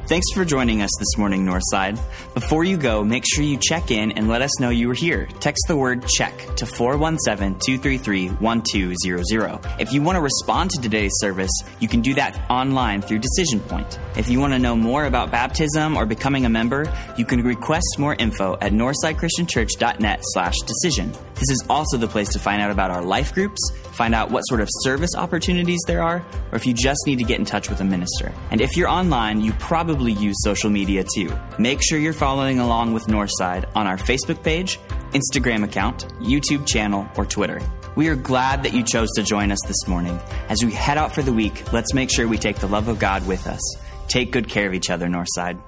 [0.09, 2.01] Thanks for joining us this morning, Northside.
[2.33, 5.29] Before you go, make sure you check in and let us know you were here.
[5.39, 9.79] Text the word check to 417 233 1200.
[9.79, 13.61] If you want to respond to today's service, you can do that online through Decision
[13.61, 13.99] Point.
[14.17, 17.99] If you want to know more about baptism or becoming a member, you can request
[17.99, 21.13] more info at northsidechristianchurch.net slash decision.
[21.35, 23.61] This is also the place to find out about our life groups,
[23.93, 27.25] find out what sort of service opportunities there are, or if you just need to
[27.25, 28.33] get in touch with a minister.
[28.51, 29.53] And if you're online, you
[29.99, 31.37] probably use social media too.
[31.59, 34.79] Make sure you're following along with Northside on our Facebook page,
[35.11, 37.61] Instagram account, YouTube channel, or Twitter.
[37.97, 40.17] We are glad that you chose to join us this morning.
[40.49, 43.01] As we head out for the week, let's make sure we take the love of
[43.01, 43.61] God with us.
[44.07, 45.61] Take good care of each other, Northside.